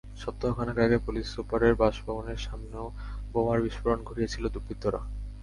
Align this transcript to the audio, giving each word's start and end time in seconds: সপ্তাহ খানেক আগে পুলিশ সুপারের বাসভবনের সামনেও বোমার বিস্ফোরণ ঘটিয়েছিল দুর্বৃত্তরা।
সপ্তাহ 0.17 0.51
খানেক 0.57 0.77
আগে 0.79 0.97
পুলিশ 1.05 1.25
সুপারের 1.33 1.73
বাসভবনের 1.81 2.39
সামনেও 2.39 2.85
বোমার 3.31 3.59
বিস্ফোরণ 3.65 3.99
ঘটিয়েছিল 4.07 4.43
দুর্বৃত্তরা। 4.53 4.99